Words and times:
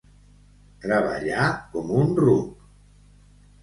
Treballar 0.85 1.53
com 1.77 1.95
un 2.01 2.13
ruc. 2.25 2.69